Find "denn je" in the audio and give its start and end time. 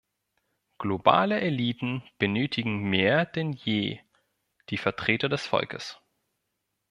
3.23-3.99